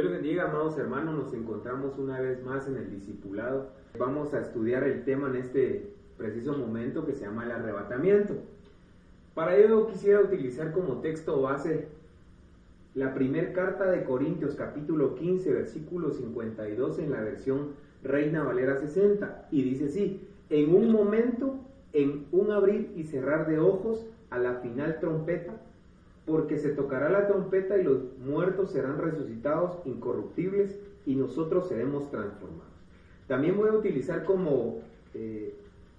[0.00, 1.14] Dios les bendiga, amados hermanos.
[1.14, 3.68] Nos encontramos una vez más en el discipulado.
[3.98, 8.32] Vamos a estudiar el tema en este preciso momento que se llama el arrebatamiento.
[9.34, 11.88] Para ello quisiera utilizar como texto base
[12.94, 19.48] la primera carta de Corintios capítulo 15 versículo 52 en la versión Reina Valera 60
[19.50, 21.56] y dice así, en un momento,
[21.92, 25.60] en un abrir y cerrar de ojos, a la final trompeta,
[26.30, 32.70] porque se tocará la trompeta y los muertos serán resucitados incorruptibles y nosotros seremos transformados.
[33.26, 34.78] También voy a utilizar como
[35.12, 35.52] eh,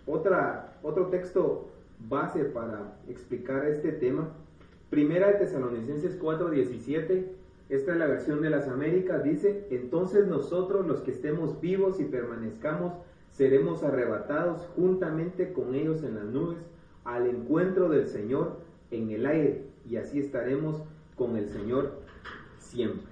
[0.05, 1.67] otra, otro texto
[2.07, 4.29] base para explicar este tema.
[4.89, 7.25] Primera de Tesalonicenses 4:17,
[7.67, 12.05] esta es la versión de las Américas, dice, entonces nosotros los que estemos vivos y
[12.05, 12.93] permanezcamos,
[13.31, 16.57] seremos arrebatados juntamente con ellos en las nubes
[17.03, 18.59] al encuentro del Señor
[18.91, 20.83] en el aire y así estaremos
[21.15, 21.99] con el Señor
[22.59, 23.11] siempre.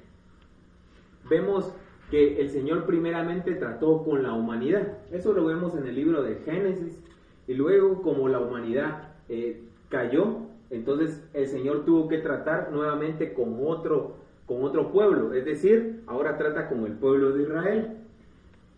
[1.30, 1.74] Vemos
[2.10, 4.98] que el Señor primeramente trató con la humanidad.
[5.12, 7.00] Eso lo vemos en el libro de Génesis.
[7.48, 10.38] Y luego como la humanidad eh, cayó,
[10.70, 15.34] entonces el Señor tuvo que tratar nuevamente con otro, con otro pueblo.
[15.34, 17.98] Es decir, ahora trata con el pueblo de Israel.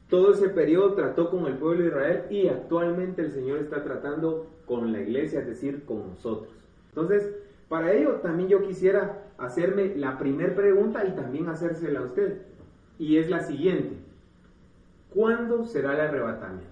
[0.10, 4.48] Todo ese periodo trató con el pueblo de Israel y actualmente el Señor está tratando
[4.66, 6.52] con la iglesia, es decir, con nosotros.
[6.90, 7.34] Entonces,
[7.72, 12.42] para ello también yo quisiera hacerme la primera pregunta y también hacérsela a usted.
[13.00, 13.96] Y es la siguiente.
[15.10, 16.68] ¿Cuándo será el arrebatamiento?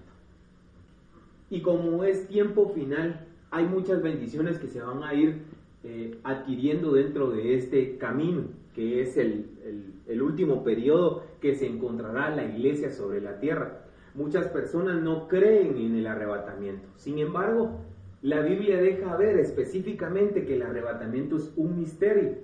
[1.48, 5.40] Y como es tiempo final, hay muchas bendiciones que se van a ir
[5.84, 8.42] eh, adquiriendo dentro de este camino,
[8.74, 9.46] que es el,
[10.06, 13.86] el último periodo que se encontrará la iglesia sobre la tierra.
[14.14, 16.86] Muchas personas no creen en el arrebatamiento.
[16.96, 17.80] Sin embargo,
[18.22, 22.34] la Biblia deja ver específicamente que el arrebatamiento es un misterio.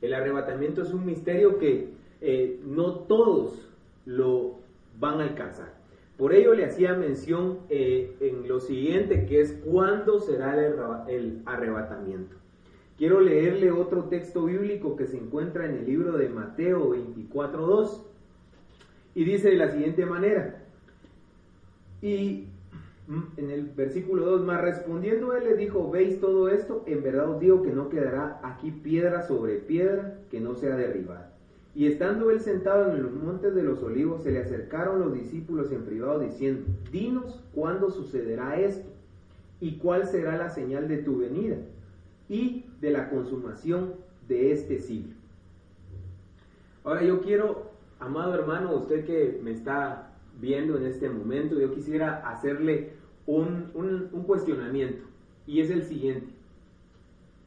[0.00, 3.68] El arrebatamiento es un misterio que eh, no todos
[4.04, 4.58] lo
[4.98, 5.74] van a alcanzar.
[6.16, 10.54] Por ello le hacía mención eh, en lo siguiente, que es cuándo será
[11.08, 12.36] el, arrebatamiento.
[12.98, 18.02] Quiero leerle otro texto bíblico que se encuentra en el libro de Mateo 24.2
[19.16, 20.62] y dice de la siguiente manera,
[22.00, 22.48] y
[23.08, 26.84] en el versículo 2, más respondiendo él le dijo, ¿veis todo esto?
[26.86, 31.30] En verdad os digo que no quedará aquí piedra sobre piedra que no sea derribada.
[31.74, 35.70] Y estando él sentado en los montes de los olivos, se le acercaron los discípulos
[35.72, 38.88] en privado diciendo, dinos cuándo sucederá esto
[39.60, 41.56] y cuál será la señal de tu venida
[42.28, 43.94] y de la consumación
[44.28, 45.14] de este siglo.
[46.84, 50.03] Ahora yo quiero, amado hermano, usted que me está
[50.40, 52.92] viendo en este momento, yo quisiera hacerle
[53.26, 55.04] un, cuestionamiento
[55.46, 56.26] y es el siguiente.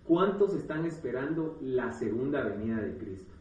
[0.06, 3.34] ¿Cuántos están esperando la segunda venida de Cristo?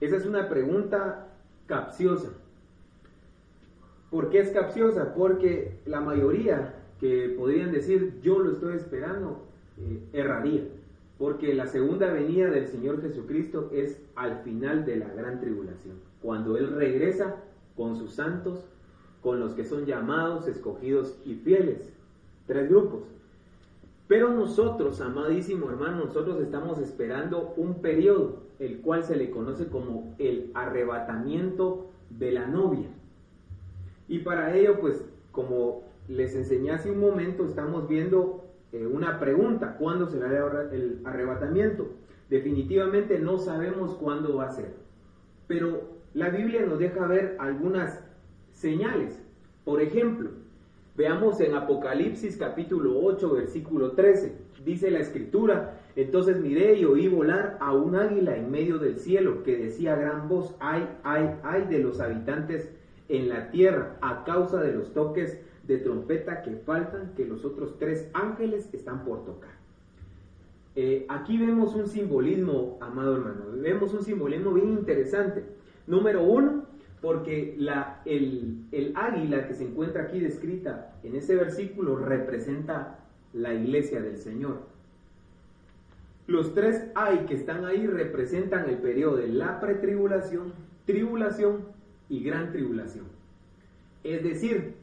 [0.00, 1.28] Esa es una pregunta
[1.66, 2.30] capciosa.
[4.10, 5.14] ¿Por qué es capciosa?
[5.14, 9.46] Porque la mayoría que podrían decir yo lo estoy esperando,
[9.78, 10.64] eh, erraría.
[11.18, 16.56] Porque la segunda venida del Señor Jesucristo es al final de la gran tribulación, cuando
[16.56, 17.36] Él regresa
[17.78, 18.66] con sus santos,
[19.22, 21.90] con los que son llamados, escogidos y fieles.
[22.46, 23.04] Tres grupos.
[24.08, 30.14] Pero nosotros, amadísimo hermano, nosotros estamos esperando un periodo, el cual se le conoce como
[30.18, 32.88] el arrebatamiento de la novia.
[34.08, 39.76] Y para ello, pues, como les enseñé hace un momento, estamos viendo eh, una pregunta,
[39.78, 40.28] ¿cuándo será
[40.72, 41.88] el arrebatamiento?
[42.30, 44.74] Definitivamente no sabemos cuándo va a ser.
[45.46, 48.02] Pero la Biblia nos deja ver algunas
[48.52, 49.20] señales.
[49.64, 50.30] Por ejemplo,
[50.96, 54.34] veamos en Apocalipsis capítulo 8, versículo 13.
[54.64, 59.42] Dice la escritura, entonces miré y oí volar a un águila en medio del cielo
[59.42, 62.70] que decía a gran voz, ay, ay, ay de los habitantes
[63.08, 67.78] en la tierra a causa de los toques de trompeta que faltan, que los otros
[67.78, 69.50] tres ángeles están por tocar.
[70.74, 75.57] Eh, aquí vemos un simbolismo, amado hermano, vemos un simbolismo bien interesante.
[75.88, 76.66] Número uno,
[77.00, 82.98] porque la, el, el águila que se encuentra aquí descrita en ese versículo representa
[83.32, 84.60] la iglesia del Señor.
[86.26, 90.52] Los tres ay que están ahí representan el periodo de la pretribulación,
[90.84, 91.64] tribulación
[92.10, 93.06] y gran tribulación.
[94.04, 94.74] Es decir,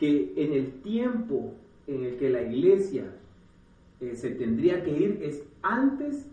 [0.00, 1.54] que en el tiempo
[1.86, 3.04] en el que la iglesia
[4.00, 6.26] eh, se tendría que ir es antes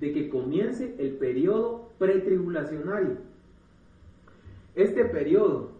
[0.00, 3.31] de que comience el periodo pretribulacionario.
[4.74, 5.72] Este periodo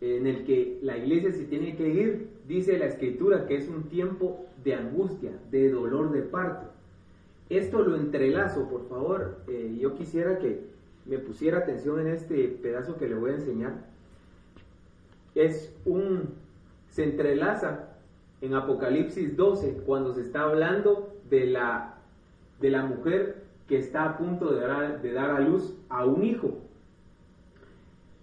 [0.00, 3.84] en el que la iglesia se tiene que ir, dice la escritura que es un
[3.84, 6.66] tiempo de angustia, de dolor de parto.
[7.48, 9.38] Esto lo entrelazo, por favor.
[9.48, 10.74] Eh, yo quisiera que,
[11.06, 13.74] me pusiera atención en este pedazo que le voy a enseñar,
[15.34, 16.30] es un,
[16.88, 17.90] se entrelaza
[18.40, 21.96] en Apocalipsis 12 cuando se está hablando de la,
[22.60, 26.24] de la mujer que está a punto de dar, de dar a luz a un
[26.24, 26.58] hijo.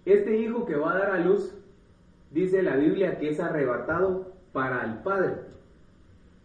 [0.04, 1.54] Este hijo que va a dar a luz,
[2.30, 5.34] dice la Biblia que es arrebatado para el Padre.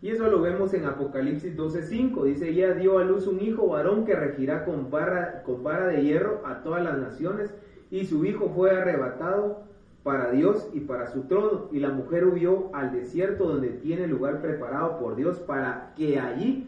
[0.01, 2.23] Y eso lo vemos en Apocalipsis 12:5.
[2.25, 6.03] Dice, ella dio a luz un hijo varón que regirá con vara, con vara de
[6.03, 7.51] hierro a todas las naciones,
[7.89, 9.63] y su hijo fue arrebatado
[10.03, 11.67] para Dios y para su trono.
[11.71, 16.67] Y la mujer huyó al desierto donde tiene lugar preparado por Dios para que allí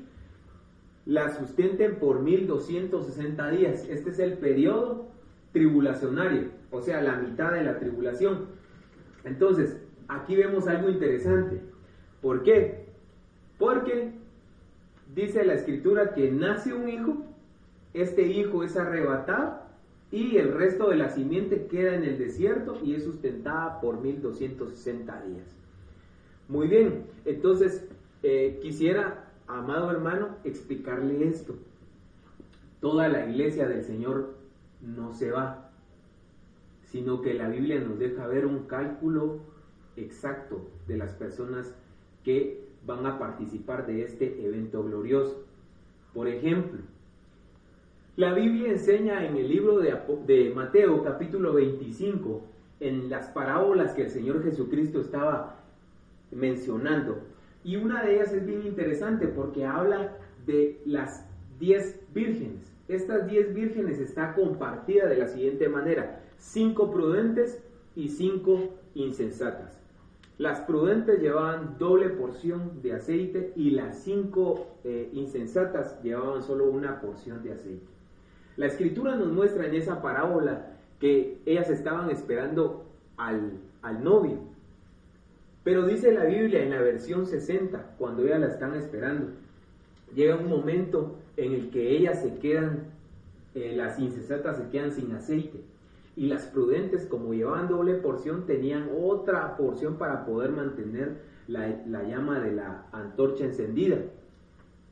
[1.06, 3.88] la sustenten por 1260 días.
[3.88, 5.06] Este es el periodo
[5.53, 8.48] tribulacionario, o sea, la mitad de la tribulación.
[9.24, 9.77] Entonces,
[10.07, 11.62] aquí vemos algo interesante.
[12.21, 12.86] ¿Por qué?
[13.57, 14.12] Porque
[15.13, 17.18] dice la escritura que nace un hijo,
[17.94, 19.62] este hijo es arrebatado
[20.12, 25.24] y el resto de la simiente queda en el desierto y es sustentada por 1260
[25.24, 25.56] días.
[26.48, 27.88] Muy bien, entonces
[28.24, 31.56] eh, quisiera, amado hermano, explicarle esto.
[32.81, 34.36] Toda la iglesia del Señor
[34.81, 35.69] no se va,
[36.91, 39.39] sino que la Biblia nos deja ver un cálculo
[39.95, 41.74] exacto de las personas
[42.24, 45.45] que van a participar de este evento glorioso.
[46.13, 46.80] Por ejemplo,
[48.15, 52.41] la Biblia enseña en el libro de, Mateo capítulo 25,
[52.80, 55.59] en las parábolas que el Señor Jesucristo estaba
[56.31, 57.19] mencionando.
[57.63, 61.25] Y una de ellas es bien interesante porque habla de las
[61.59, 62.74] diez vírgenes.
[62.88, 66.24] Estas diez vírgenes está compartida de la siguiente manera.
[66.39, 67.62] Cinco prudentes
[67.95, 69.77] y cinco insensatas.
[70.38, 77.01] Las prudentes llevaban doble porción de aceite y las cinco eh, insensatas llevaban solo una
[77.01, 77.86] porción de aceite.
[78.56, 82.85] La escritura nos muestra en esa parábola que ellas estaban esperando
[83.18, 84.38] al, al novio.
[85.65, 89.27] Pero dice la Biblia en la versión 60, cuando ellas la están esperando,
[90.15, 92.85] llega un momento en el que ellas se quedan,
[93.56, 95.69] eh, las insensatas se quedan sin aceite
[96.19, 102.42] y las prudentes, como llevaban doble porción, tenían otra porción para poder mantener la, llama
[102.42, 104.00] de la antorcha encendida.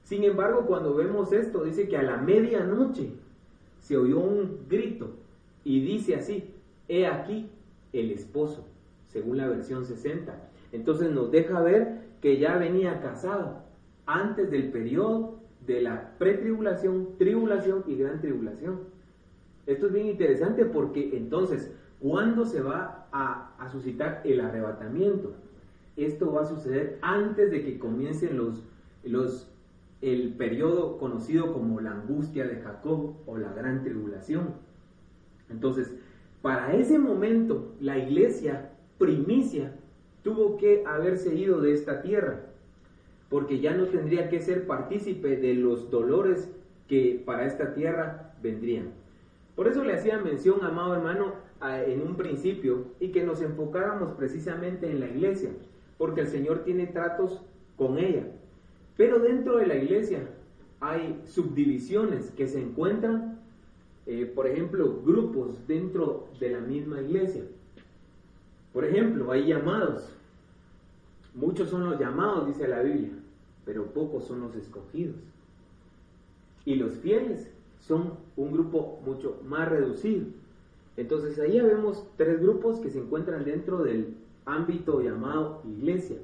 [0.03, 3.09] Sin embargo, cuando vemos esto, dice que a la medianoche
[3.81, 5.09] se oyó un grito
[5.65, 6.49] y dice así,
[6.87, 7.49] he aquí
[7.91, 8.65] el esposo,
[9.09, 10.33] según la versión 60.
[10.71, 13.63] Entonces nos deja ver que ya venía casado
[14.05, 18.95] antes del periodo de la pretribulación, tribulación y gran tribulación.
[19.67, 25.33] Esto es bien interesante porque entonces, ¿cuándo se va a, suscitar el arrebatamiento?
[25.97, 28.63] Esto va a suceder antes de que comiencen los,
[29.03, 29.51] los,
[30.01, 34.53] el periodo conocido como la angustia de Jacob o la gran tribulación.
[35.49, 35.93] Entonces,
[36.41, 39.73] para ese momento, la iglesia primicia
[40.23, 42.39] tuvo que haberse ido de esta tierra,
[43.29, 46.49] porque ya no tendría que ser partícipe de los dolores
[46.87, 48.91] que para esta tierra vendrían.
[49.57, 51.33] Por eso le hacía mención, amado hermano,
[51.87, 55.49] en un principio y que nos enfocáramos precisamente en la iglesia,
[55.97, 57.41] porque el Señor tiene tratos
[57.75, 58.27] con ella.
[58.97, 60.29] Pero dentro de la iglesia
[60.79, 63.39] hay subdivisiones que se encuentran,
[64.05, 67.41] eh, por ejemplo, grupos dentro de la misma iglesia.
[68.73, 70.15] Por ejemplo, hay llamados.
[71.33, 73.13] Muchos son los llamados, dice la Biblia,
[73.65, 75.15] pero pocos son los escogidos.
[76.63, 80.25] Y los fieles son un grupo mucho más reducido.
[80.97, 84.15] Entonces ahí vemos tres grupos que se encuentran dentro del
[84.45, 86.17] ámbito llamado iglesia.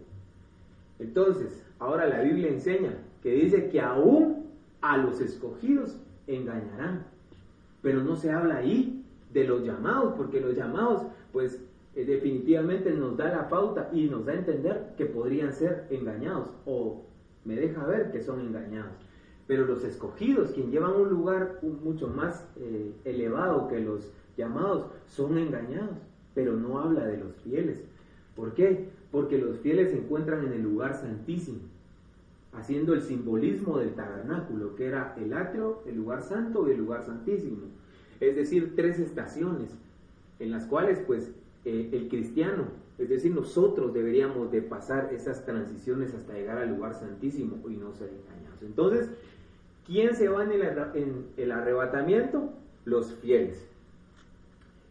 [1.00, 4.45] Entonces, ahora la Biblia enseña que dice que aún
[4.81, 7.05] a los escogidos engañarán.
[7.81, 11.60] Pero no se habla ahí de los llamados, porque los llamados, pues
[11.95, 16.50] eh, definitivamente nos da la pauta y nos da a entender que podrían ser engañados
[16.65, 17.01] o
[17.45, 18.93] me deja ver que son engañados.
[19.47, 25.38] Pero los escogidos, quien llevan un lugar mucho más eh, elevado que los llamados, son
[25.38, 25.97] engañados.
[26.33, 27.83] Pero no habla de los fieles.
[28.35, 28.89] ¿Por qué?
[29.12, 31.59] Porque los fieles se encuentran en el lugar santísimo,
[32.53, 37.05] haciendo el simbolismo del tabernáculo, que era el atrio, el lugar santo y el lugar
[37.05, 37.57] santísimo.
[38.19, 39.69] Es decir, tres estaciones
[40.39, 41.31] en las cuales pues
[41.65, 42.65] eh, el cristiano,
[42.97, 47.93] es decir, nosotros deberíamos de pasar esas transiciones hasta llegar al lugar santísimo y no
[47.93, 48.62] ser engañados.
[48.62, 49.09] Entonces,
[49.85, 52.49] ¿Quién se va en el, arrebatamiento?
[52.85, 53.67] Los fieles.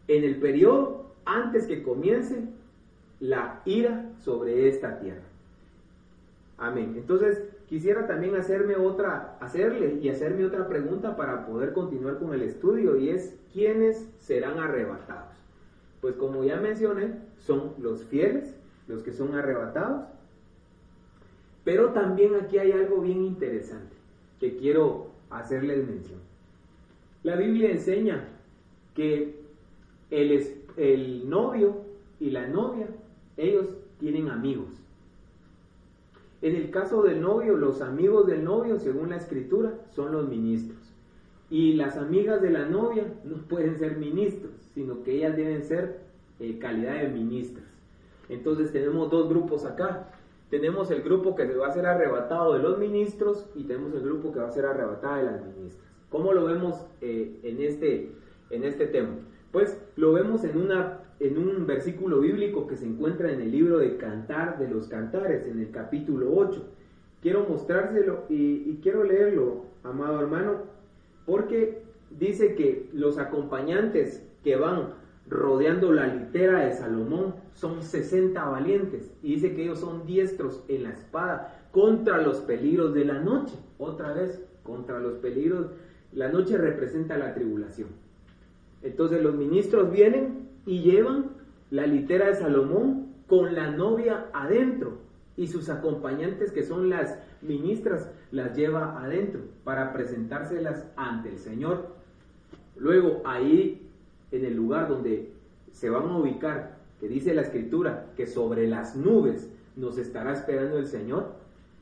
[0.07, 2.43] En el periodo antes que comience
[3.19, 5.23] la ira sobre esta tierra.
[6.57, 6.93] Amén.
[6.95, 12.43] Entonces, quisiera también hacerme otra, hacerle y hacerme otra pregunta para poder continuar con el
[12.43, 15.33] estudio y es, ¿quiénes serán arrebatados?
[16.01, 18.55] Pues como ya mencioné, son los fieles,
[18.87, 20.03] los que son arrebatados,
[21.63, 24.02] pero también aquí hay algo bien interesante
[24.43, 26.19] que quiero hacerles mención.
[27.23, 28.27] La Biblia enseña
[28.93, 29.39] que
[30.11, 31.77] el, el novio
[32.19, 32.89] y la novia,
[33.37, 33.67] ellos
[34.01, 34.67] tienen amigos.
[36.41, 40.91] En el caso del novio, los amigos del novio, según la escritura, son los ministros.
[41.49, 46.01] Y las amigas de la novia no pueden ser ministros, sino que ellas deben ser
[46.41, 47.63] eh, calidad de ministras.
[48.27, 50.11] Entonces tenemos dos grupos acá.
[50.53, 54.31] Tenemos el grupo que va a ser arrebatado de los ministros y tenemos el grupo
[54.31, 55.83] que va a ser arrebatado de las ministras.
[56.11, 58.11] ¿Cómo lo vemos eh, en, este,
[58.51, 59.15] en este tema?
[59.51, 63.79] Pues lo vemos en una en un versículo bíblico que se encuentra en el libro
[63.79, 66.63] de Cantar de los Cantares, en el capítulo 8.
[67.23, 70.57] Quiero mostrárselo y, quiero leerlo, amado hermano,
[71.25, 71.81] porque
[72.11, 74.89] dice que los acompañantes que van
[75.29, 80.83] rodeando la litera de Salomón son 60 valientes y dice que ellos son diestros en
[80.83, 83.55] la espada contra los peligros de la noche.
[83.77, 85.67] Otra vez, contra los peligros.
[86.13, 87.89] La noche representa la tribulación.
[88.81, 91.31] Entonces los ministros vienen y llevan
[91.71, 94.99] la litera de Salomón con la novia adentro
[95.35, 101.95] y sus acompañantes que son las ministras las lleva adentro para presentárselas ante el Señor.
[102.75, 103.82] Luego ahí
[104.33, 105.29] en el lugar donde
[105.71, 110.77] se van a ubicar, que dice la escritura que sobre las nubes nos estará esperando
[110.77, 111.33] el Señor.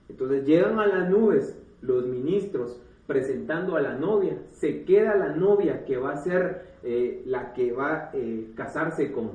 [0.09, 5.85] Entonces llegan a las nubes los ministros presentando a la novia, se queda la novia
[5.85, 9.31] que va a ser eh, la que va a eh, casarse con,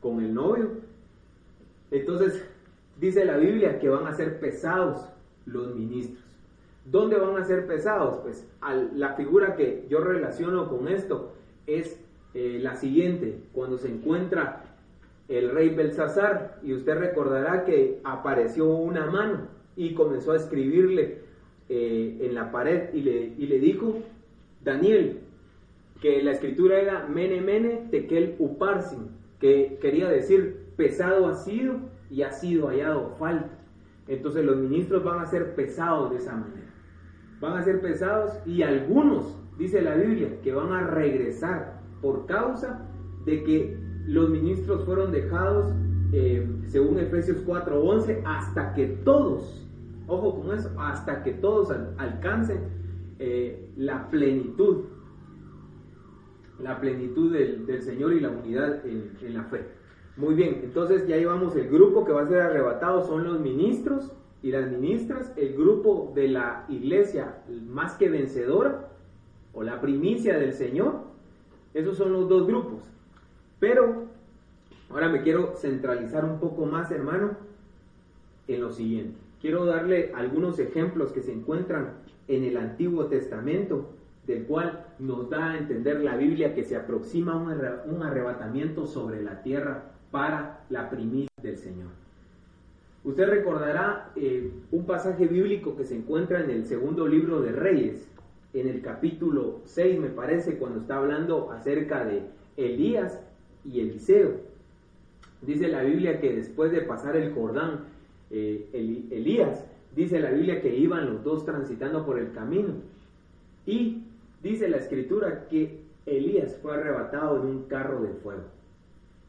[0.00, 0.70] con el novio.
[1.90, 2.44] Entonces,
[2.98, 5.08] dice la Biblia que van a ser pesados
[5.46, 6.24] los ministros.
[6.84, 8.18] ¿Dónde van a ser pesados?
[8.22, 8.46] Pues
[8.94, 11.32] la figura que yo relaciono con esto
[11.66, 11.99] es
[12.34, 14.64] eh, la siguiente, cuando se encuentra
[15.28, 21.30] el rey Belsasar, y usted recordará que apareció una mano y comenzó a escribirle
[21.72, 24.00] en la pared y le, y le dijo,
[24.64, 25.20] Daniel,
[26.00, 29.08] que la escritura era mene mene tekel uparsin,
[29.38, 31.76] que quería decir pesado ha sido
[32.10, 33.50] y ha sido hallado falta.
[34.08, 36.66] Entonces los ministros van a ser pesados de esa manera.
[37.40, 42.86] Van a ser pesados y algunos, dice la Biblia, que van a regresar por causa
[43.24, 45.72] de que los ministros fueron dejados,
[46.12, 49.66] eh, según Efesios 4:11, hasta que todos,
[50.06, 52.60] ojo con eso, hasta que todos alcancen
[53.18, 54.84] eh, la plenitud
[56.62, 59.64] la plenitud del, Señor y la unidad en, la fe.
[60.16, 64.12] Muy bien, entonces ya llevamos el grupo que va a ser arrebatado, son los ministros
[64.42, 67.38] y las ministras, el grupo de la iglesia
[67.68, 68.88] más que vencedora
[69.52, 71.09] o la primicia del Señor,
[71.74, 72.80] esos son los dos grupos.
[73.58, 74.06] Pero
[74.90, 77.36] ahora me quiero centralizar un poco más, hermano,
[78.48, 79.18] en lo siguiente.
[79.40, 81.94] Quiero darle algunos ejemplos que se encuentran
[82.28, 83.90] en el Antiguo Testamento
[84.26, 89.42] del cual nos da a entender la Biblia que se aproxima un arrebatamiento sobre la
[89.42, 91.88] tierra para la primicia del Señor.
[93.02, 98.06] Usted recordará eh, un pasaje bíblico que se encuentra en el segundo libro de Reyes,
[98.52, 102.22] en el capítulo 6 me parece, cuando está hablando acerca de
[102.56, 103.20] Elías
[103.64, 104.40] y Eliseo.
[105.42, 107.84] Dice la Biblia que después de pasar el Jordán,
[108.30, 108.68] eh,
[109.10, 109.64] Elías,
[109.94, 112.74] dice la Biblia que iban los dos transitando por el camino
[113.66, 114.02] y
[114.42, 118.44] Dice la escritura que Elías fue arrebatado en un carro de fuego.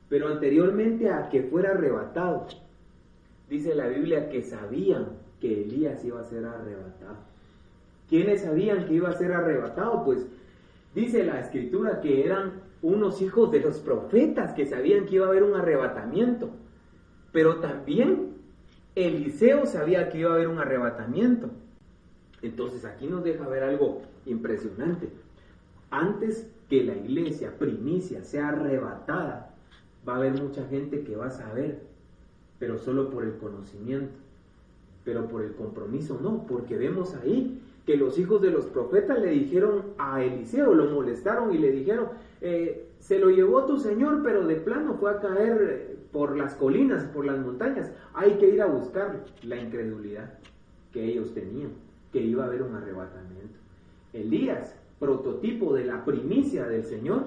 [0.08, 2.48] Pero anteriormente a que fuera arrebatado,
[3.50, 7.31] dice la Biblia que sabían que Elías iba a ser arrebatado.
[8.12, 10.04] ¿Quiénes sabían que iba a ser arrebatado?
[10.04, 10.28] Pues
[10.94, 12.52] dice la escritura que eran
[12.82, 16.50] unos hijos de los profetas que sabían que iba a haber un arrebatamiento.
[17.32, 18.34] Pero también
[18.96, 21.52] Eliseo sabía que iba a haber un arrebatamiento.
[22.42, 25.08] Entonces aquí nos deja ver algo impresionante.
[25.90, 29.56] Antes que la iglesia primicia sea arrebatada,
[30.06, 31.80] va a haber mucha gente que va a saber,
[32.60, 34.20] pero solo por el conocimiento,
[35.06, 39.30] pero por el compromiso no, porque vemos ahí que los hijos de los profetas le
[39.30, 42.10] dijeron a Eliseo, lo molestaron y le dijeron,
[42.42, 47.06] eh, se lo llevó tu señor, pero de plano fue a caer por las colinas,
[47.06, 50.34] por las montañas, hay que ir a buscar la incredulidad
[50.92, 51.72] que ellos tenían,
[52.12, 53.58] que iba a haber un arrebatamiento.
[54.14, 57.24] Elías, prototipo de la primicia del Señor,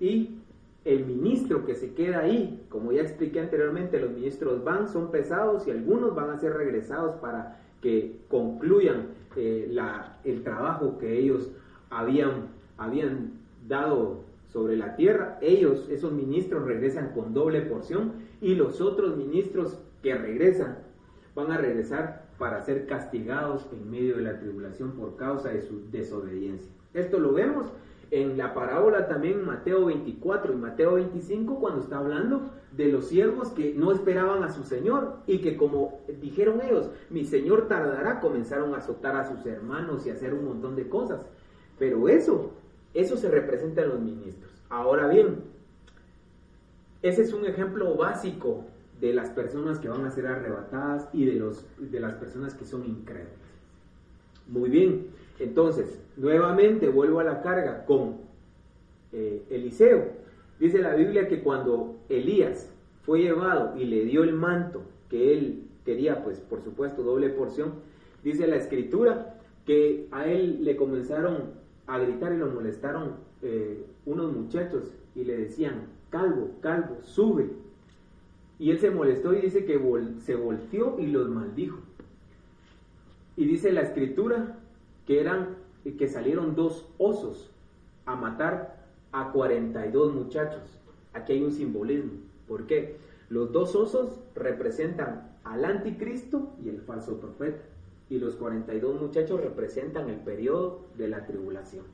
[0.00, 0.38] y
[0.84, 5.66] el ministro que se queda ahí, como ya expliqué anteriormente, los ministros van, son pesados
[5.66, 9.76] y algunos van a ser regresados para que concluyan eh,
[10.24, 11.50] el trabajo que ellos
[11.90, 12.48] habían,
[12.78, 13.32] habían
[13.68, 19.78] dado sobre la tierra, ellos, esos ministros, regresan con doble porción y los otros ministros
[20.02, 20.78] que regresan
[21.34, 25.88] van a regresar para ser castigados en medio de la tribulación por causa de su
[25.92, 26.72] desobediencia.
[26.92, 27.68] Esto lo vemos
[28.10, 33.50] en la parábola también Mateo 24 y Mateo 25 cuando está hablando de los siervos
[33.50, 38.74] que no esperaban a su Señor y que como dijeron ellos, mi Señor tardará, comenzaron
[38.74, 41.24] a azotar a sus hermanos y a hacer un montón de cosas.
[41.78, 42.50] Pero eso,
[42.92, 44.50] eso se representa en los ministros.
[44.68, 45.44] Ahora bien,
[47.02, 48.64] ese es un ejemplo básico
[49.02, 52.64] de las personas que van a ser arrebatadas y de, los, de las personas que
[52.64, 53.32] son incrédulas.
[54.46, 55.08] Muy bien,
[55.40, 58.18] entonces, nuevamente vuelvo a la carga con
[59.12, 60.04] eh, Eliseo.
[60.60, 62.70] Dice la Biblia que cuando Elías
[63.02, 67.72] fue llevado y le dio el manto que él quería, pues por supuesto doble porción,
[68.22, 69.34] dice la escritura
[69.66, 71.54] que a él le comenzaron
[71.88, 77.50] a gritar y lo molestaron eh, unos muchachos y le decían, calvo, calvo, sube.
[78.58, 79.80] Y él se molestó y dice que
[80.20, 81.78] se volteó y los maldijo.
[83.36, 84.58] Y dice la escritura
[85.06, 85.56] que eran
[85.98, 87.50] que salieron dos osos
[88.06, 90.62] a matar a 42 muchachos.
[91.12, 92.12] Aquí hay un simbolismo.
[92.46, 92.96] ¿Por qué?
[93.28, 97.62] Los dos osos representan al anticristo y el falso profeta.
[98.10, 101.84] Y los 42 muchachos representan el periodo de la tribulación.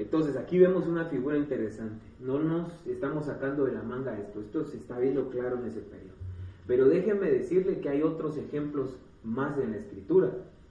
[0.00, 2.02] Entonces aquí vemos una figura interesante.
[2.20, 4.40] No nos estamos sacando de la manga esto.
[4.40, 6.14] Esto se está viendo claro en ese periodo.
[6.66, 10.30] Pero déjenme decirle que hay otros ejemplos más en la escritura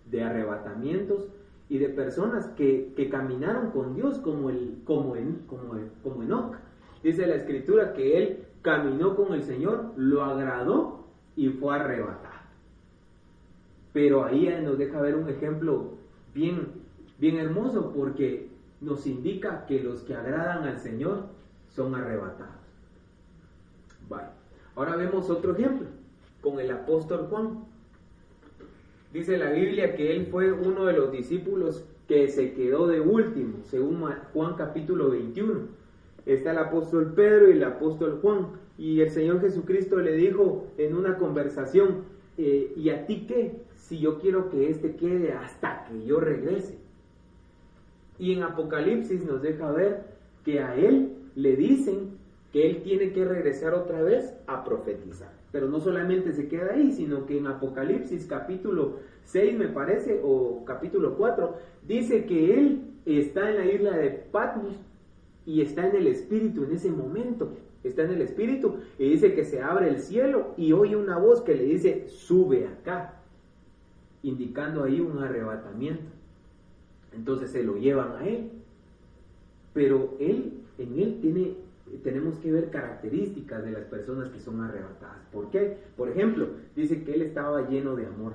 [0.10, 1.28] de arrebatamientos
[1.70, 6.56] y de personas que, caminaron con Dios como, el, como, en, como, como Enoch.
[7.04, 11.06] Dice la escritura que él caminó con el Señor, lo agradó
[11.36, 12.40] y fue arrebatado.
[13.94, 15.92] Pero ahí nos deja ver un ejemplo
[16.34, 16.70] bien,
[17.20, 18.50] bien hermoso porque
[18.82, 21.28] nos indica que los que agradan al Señor
[21.68, 22.60] son arrebatados.
[24.76, 25.88] Ahora vemos otro ejemplo
[26.42, 27.66] con el apóstol Juan.
[29.14, 33.58] Dice la Biblia que él fue uno de los discípulos que se quedó de último,
[33.66, 35.62] según Juan capítulo 21.
[36.26, 38.48] Está el apóstol Pedro y el apóstol Juan.
[38.78, 42.06] Y el Señor Jesucristo le dijo en una conversación,
[42.38, 43.62] eh, ¿y a ti qué?
[43.76, 46.78] Si yo quiero que éste quede hasta que yo regrese.
[48.20, 50.04] Y en Apocalipsis nos deja ver
[50.44, 52.18] que a él le dicen
[52.52, 55.32] que él tiene que regresar otra vez a profetizar.
[55.52, 60.64] Pero no solamente se queda ahí, sino que en Apocalipsis capítulo 6 me parece, o
[60.66, 61.56] capítulo 4,
[61.88, 64.76] dice que él está en la isla de Patmos
[65.46, 67.52] y está en el Espíritu en ese momento.
[67.84, 71.42] Está en el Espíritu y dice que se abre el cielo y oye una voz
[71.42, 73.22] que le dice, sube acá,
[74.22, 76.19] indicando ahí un arrebatamiento.
[77.14, 78.52] Entonces se lo llevan a él.
[79.74, 81.56] Pero él, en él tiene
[82.04, 85.18] tenemos que ver características de las personas que son arrebatadas.
[85.32, 85.78] ¿Por qué?
[85.98, 88.34] Por ejemplo, dice que él estaba lleno de amor.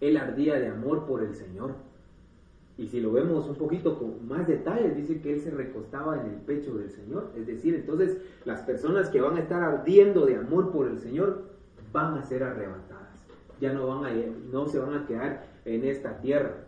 [0.00, 1.74] Él ardía de amor por el Señor.
[2.78, 6.26] Y si lo vemos un poquito con más detalles, dice que él se recostaba en
[6.26, 7.30] el pecho del Señor.
[7.34, 11.44] Es decir, entonces las personas que van a estar ardiendo de amor por el Señor
[11.92, 13.06] van a ser arrebatadas.
[13.60, 14.14] Ya no, van a,
[14.52, 16.65] no se van a quedar en esta tierra.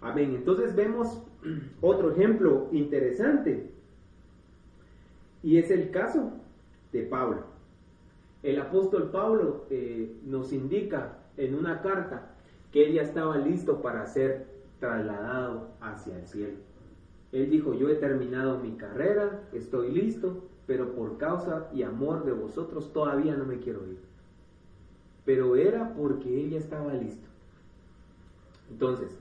[0.00, 0.34] Amén.
[0.34, 1.22] Entonces vemos
[1.80, 3.70] otro ejemplo interesante
[5.42, 6.32] y es el caso
[6.92, 7.44] de Pablo.
[8.42, 12.30] El apóstol Pablo eh, nos indica en una carta
[12.72, 14.46] que él ya estaba listo para ser
[14.80, 16.58] trasladado hacia el cielo.
[17.32, 22.32] Él dijo, yo he terminado mi carrera, estoy listo, pero por causa y amor de
[22.32, 23.98] vosotros todavía no me quiero ir.
[25.24, 27.26] Pero era porque él ya estaba listo.
[28.70, 29.16] Entonces,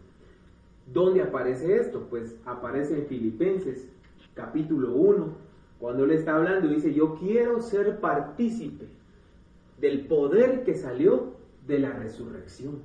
[0.86, 2.08] ¿dónde aparece esto?
[2.10, 3.88] Pues aparece en Filipenses
[4.34, 5.46] capítulo 1,
[5.80, 8.86] cuando él está hablando, dice, yo quiero ser partícipe
[9.80, 11.34] del poder que salió
[11.68, 12.82] de la resurrección.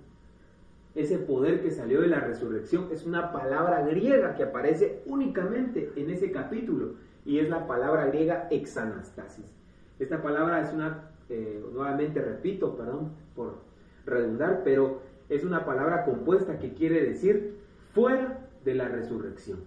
[0.94, 6.10] Ese poder que salió de la resurrección es una palabra griega que aparece únicamente en
[6.10, 9.54] ese capítulo y es la palabra griega exanastasis.
[10.00, 13.58] Esta palabra es una, eh, nuevamente repito, perdón por
[14.04, 17.60] redundar, pero es una palabra compuesta que quiere decir
[17.92, 19.60] fuera de la resurrección.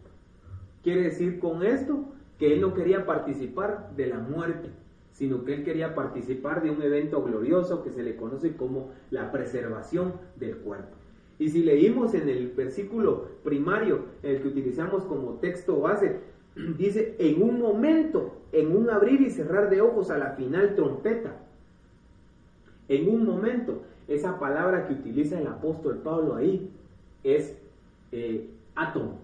[0.83, 2.05] Quiere decir con esto
[2.37, 4.69] que él no quería participar de la muerte,
[5.13, 9.31] sino que él quería participar de un evento glorioso que se le conoce como la
[9.31, 10.95] preservación del cuerpo.
[11.39, 16.17] Y si leímos en el versículo primario, el que utilizamos como texto base,
[16.77, 21.35] dice, en un momento, en un abrir y cerrar de ojos a la final trompeta,
[22.89, 26.69] en un momento, esa palabra que utiliza el apóstol Pablo ahí
[27.23, 27.57] es
[28.13, 29.19] eh, átomo.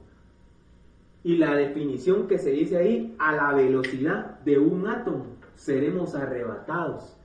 [1.23, 5.25] Y la definición que se dice ahí, a la velocidad de un átomo,
[5.55, 7.15] seremos arrebatados.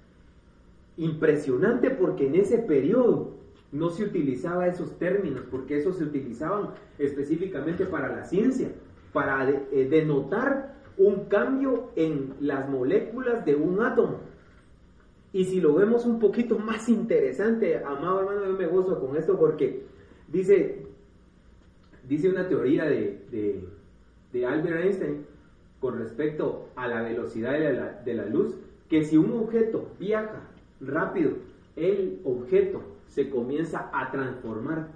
[0.99, 3.35] Impresionante porque en ese periodo
[3.73, 8.71] no se utilizaba esos términos, porque esos se utilizaban específicamente para la ciencia,
[9.13, 14.21] para eh, denotar un cambio en las moléculas de un átomo.
[15.33, 19.37] Y si lo vemos un poquito más interesante, amado hermano, yo me gozo con esto
[19.37, 19.85] porque
[20.29, 20.87] dice,
[22.09, 23.21] dice una teoría de,
[24.33, 25.27] de, Albert Einstein
[25.81, 28.55] con respecto a la velocidad de la, de la luz,
[28.89, 30.43] que si un objeto viaja
[30.81, 31.33] rápido,
[31.77, 34.89] el objeto se comienza a transformar,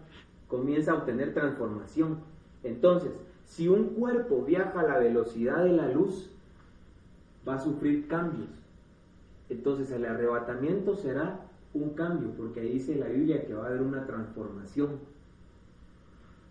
[0.49, 2.19] comienza a obtener transformación.
[2.65, 3.13] Entonces,
[3.45, 6.31] si un cuerpo viaja a la velocidad de la luz,
[7.49, 8.51] va a sufrir cambios.
[9.49, 11.41] Entonces el arrebatamiento será
[11.73, 14.99] un cambio, porque ahí dice la Biblia que va a haber una transformación.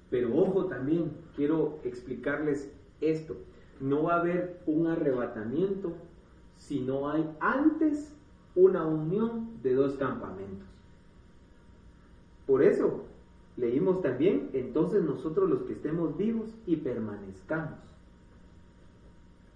[0.09, 3.35] Pero ojo también, quiero explicarles esto.
[3.79, 5.93] No va a haber un arrebatamiento
[6.55, 8.13] si no hay antes
[8.55, 10.67] una unión de dos campamentos.
[12.47, 13.03] Por eso,
[13.57, 17.79] Leímos también, entonces nosotros los que estemos vivos y permanezcamos,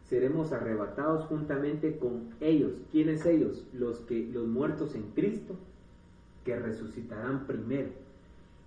[0.10, 2.72] seremos arrebatados juntamente con ellos.
[2.92, 3.64] ¿Quiénes ellos?
[3.74, 5.54] Los que los muertos en Cristo,
[6.44, 7.90] que resucitarán primero.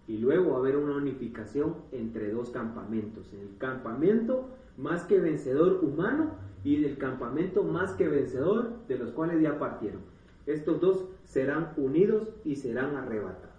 [0.07, 3.33] Y luego va a haber una unificación entre dos campamentos.
[3.33, 9.11] En el campamento más que vencedor humano y del campamento más que vencedor de los
[9.13, 10.01] cuales ya partieron.
[10.47, 13.55] Estos dos serán unidos y serán arrebatados.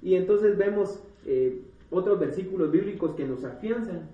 [0.00, 4.08] Y entonces vemos eh, otros versículos bíblicos que nos afianzan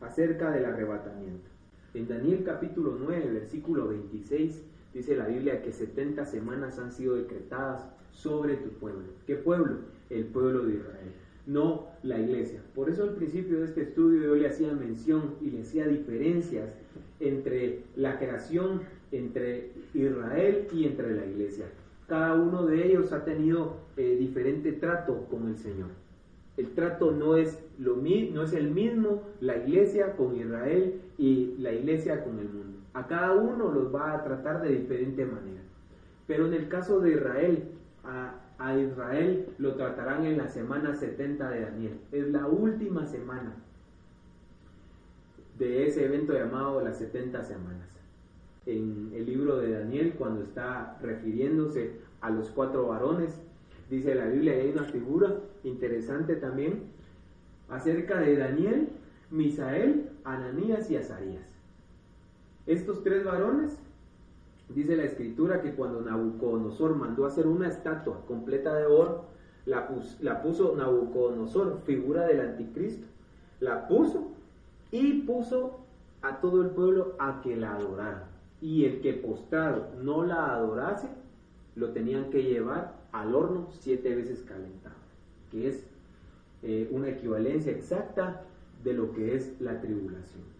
[0.00, 1.50] acerca del arrebatamiento.
[1.94, 7.86] En Daniel capítulo 9, versículo 26, dice la Biblia que 70 semanas han sido decretadas
[8.12, 9.04] sobre tu pueblo.
[9.26, 9.78] ¿Qué pueblo?
[10.10, 11.12] El pueblo de Israel,
[11.46, 12.60] no la iglesia.
[12.74, 16.70] Por eso al principio de este estudio yo le hacía mención y le hacía diferencias
[17.20, 21.66] entre la creación, entre Israel y entre la iglesia.
[22.08, 25.88] Cada uno de ellos ha tenido eh, diferente trato con el Señor.
[26.56, 31.72] El trato no es, lo, no es el mismo la iglesia con Israel y la
[31.72, 32.78] iglesia con el mundo.
[32.92, 35.62] A cada uno los va a tratar de diferente manera.
[36.26, 37.64] Pero en el caso de Israel,
[38.04, 42.00] a, a Israel lo tratarán en la semana 70 de Daniel.
[42.12, 43.54] Es la última semana
[45.58, 47.88] de ese evento llamado las 70 semanas
[48.64, 53.38] en el libro de Daniel cuando está refiriéndose a los cuatro varones.
[53.90, 56.84] Dice la Biblia, hay una figura interesante también
[57.68, 58.88] acerca de Daniel,
[59.30, 61.44] Misael, Ananías y Azarías.
[62.66, 63.76] Estos tres varones,
[64.74, 69.26] dice la escritura que cuando Nabucodonosor mandó hacer una estatua completa de oro,
[69.66, 69.88] la,
[70.42, 73.06] puso Nabucodonosor, figura del anticristo,
[73.60, 74.32] la puso
[74.90, 75.80] y puso
[76.22, 78.28] a todo el pueblo a que la adorara
[78.60, 81.08] y el que postrado no la adorase,
[81.76, 84.94] lo tenían que llevar al horno siete veces calentado,
[85.50, 85.84] que es
[86.62, 88.42] eh, una equivalencia exacta
[88.82, 90.53] de lo que es la tribulación.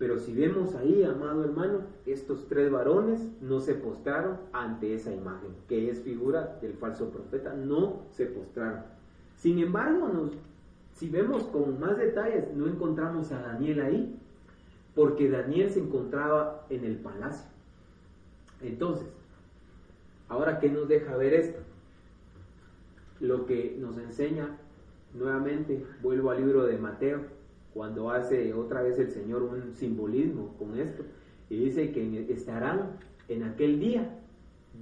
[0.00, 5.50] Pero si vemos ahí, amado hermano, estos tres varones no se postraron ante esa imagen,
[5.68, 8.80] que es figura del falso profeta, no se postraron.
[9.36, 10.30] Sin embargo, nos,
[10.94, 14.18] si vemos con más detalles, no encontramos a Daniel ahí,
[14.94, 17.50] porque Daniel se encontraba en el palacio.
[18.62, 19.06] Entonces,
[20.30, 21.60] ahora, ¿qué nos deja ver esto?
[23.20, 24.56] Lo que nos enseña,
[25.12, 27.20] nuevamente, vuelvo al libro de Mateo,
[27.74, 31.04] cuando hace otra vez el Señor un simbolismo con esto,
[31.48, 32.96] y dice que estarán
[33.28, 34.08] en aquel día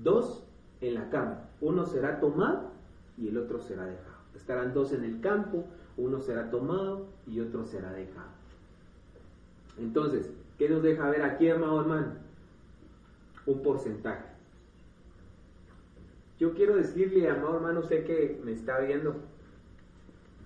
[0.03, 0.44] dos
[0.81, 2.70] en la cama, uno será tomado
[3.16, 4.18] y el otro será dejado.
[4.37, 5.64] Estarán dos en el campo,
[5.96, 8.29] uno será tomado y otro será dejado.
[9.79, 12.12] Entonces, ¿qué nos deja ver aquí, amado hermano?
[13.46, 14.24] Un porcentaje.
[16.38, 19.16] Yo quiero decirle, amado hermano, usted que me está viendo,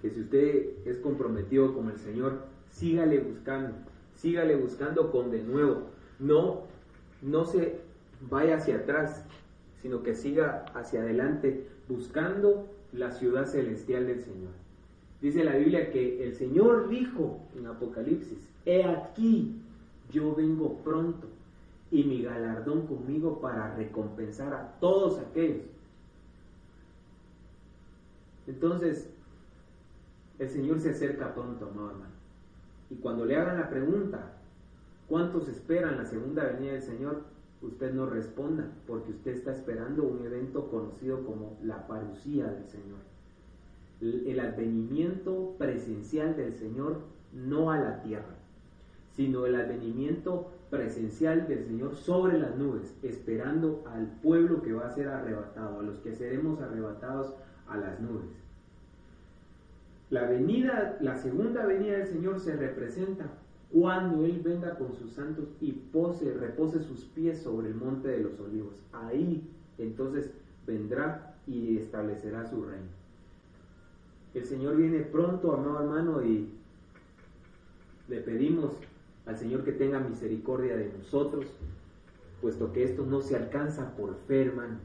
[0.02, 3.76] que si usted es comprometido con el Señor, sígale buscando,
[4.16, 5.82] sígale buscando con de nuevo.
[6.18, 6.64] No,
[7.22, 7.78] no se
[8.28, 9.24] vaya hacia atrás,
[9.80, 14.50] sino que siga hacia adelante buscando la ciudad celestial del Señor.
[15.20, 19.60] Dice la Biblia que el Señor dijo en Apocalipsis, he aquí,
[20.10, 21.28] yo vengo pronto
[21.92, 25.62] y mi galardón conmigo para recompensar a todos aquellos.
[28.48, 29.11] Entonces,
[30.42, 32.12] el Señor se acerca pronto, amado hermano.
[32.90, 34.32] Y cuando le hagan la pregunta,
[35.08, 37.32] ¿cuántos esperan la segunda venida del Señor?
[37.62, 42.98] usted no responda, porque usted está esperando un evento conocido como la parucía del Señor.
[44.00, 47.02] El, advenimiento presencial del Señor
[47.32, 48.34] no a la tierra,
[49.12, 54.94] sino el advenimiento presencial del Señor sobre las nubes, esperando al pueblo que va a
[54.94, 57.36] ser arrebatado, a los que seremos arrebatados
[57.68, 58.42] a las nubes.
[60.12, 63.32] La venida, la segunda venida del Señor se representa
[63.70, 68.20] cuando Él venga con sus santos y pose, repose sus pies sobre el monte de
[68.20, 68.74] los olivos.
[68.92, 69.42] Ahí
[69.78, 70.30] entonces
[70.66, 72.88] vendrá y establecerá su reino.
[74.34, 76.46] El Señor viene pronto, amado hermano, y
[78.06, 78.74] le pedimos
[79.24, 81.46] al Señor que tenga misericordia de nosotros,
[82.42, 84.76] puesto que esto no se alcanza por fe, hermano.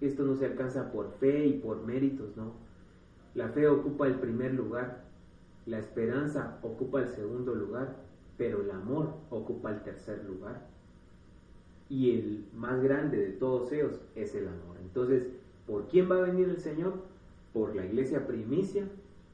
[0.00, 2.69] Esto no se alcanza por fe y por méritos, ¿no?
[3.34, 5.10] La fe ocupa el primer lugar
[5.66, 7.94] la esperanza ocupa el segundo lugar,
[8.36, 10.66] pero el amor ocupa el tercer lugar.
[11.88, 14.76] Y el más grande de todos ellos es el amor.
[14.82, 15.28] Entonces,
[15.66, 16.94] ¿por quién va a venir el Señor?
[17.52, 18.84] Por la iglesia primicia,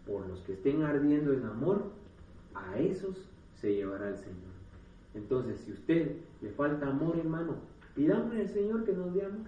[0.07, 1.85] por los que estén ardiendo en amor,
[2.55, 3.17] a esos
[3.61, 4.57] se llevará el Señor.
[5.15, 7.57] Entonces, si usted le falta amor, hermano,
[7.95, 9.47] pidámosle al Señor que nos dé amor.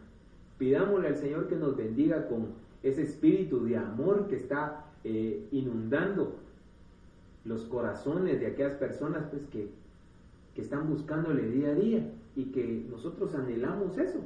[0.59, 2.47] Pidámosle al Señor que nos bendiga con
[2.83, 6.37] ese espíritu de amor que está eh, inundando
[7.45, 9.71] los corazones de aquellas personas pues que,
[10.55, 14.21] que están buscándole día a día y que nosotros anhelamos eso.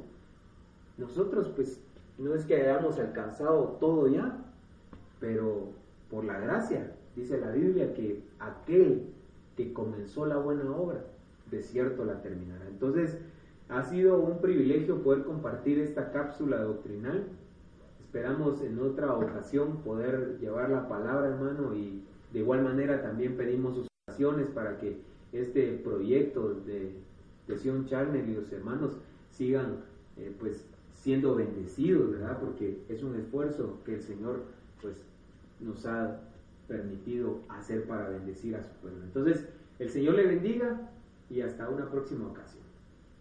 [0.97, 1.81] Nosotros pues
[2.17, 4.37] no es que hayamos alcanzado todo ya,
[5.19, 5.69] pero
[6.09, 9.07] por la gracia, dice la Biblia, que aquel
[9.57, 11.03] que comenzó la buena obra,
[11.49, 12.65] de cierto la terminará.
[12.67, 13.17] Entonces,
[13.69, 17.23] ha sido un privilegio poder compartir esta cápsula doctrinal.
[18.13, 23.73] Esperamos en otra ocasión poder llevar la palabra, hermano, y de igual manera también pedimos
[23.73, 24.99] sus oraciones para que
[25.31, 26.91] este proyecto de,
[27.47, 28.91] de Sion Charnel y los hermanos
[29.31, 29.77] sigan
[30.17, 32.37] eh, pues siendo bendecidos, ¿verdad?
[32.39, 34.43] Porque es un esfuerzo que el Señor
[34.79, 34.93] pues
[35.59, 36.19] nos ha
[36.67, 39.01] permitido hacer para bendecir a su pueblo.
[39.05, 39.49] Entonces,
[39.79, 40.87] el Señor le bendiga
[41.31, 42.62] y hasta una próxima ocasión.